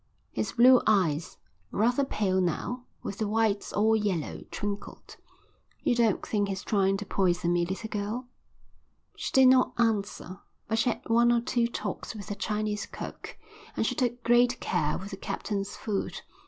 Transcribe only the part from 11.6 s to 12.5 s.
talks with the